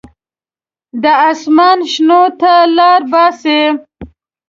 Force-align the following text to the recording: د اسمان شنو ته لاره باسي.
د 1.03 1.05
اسمان 1.31 1.79
شنو 1.91 2.21
ته 2.39 2.53
لاره 2.77 3.05
باسي. 3.11 3.59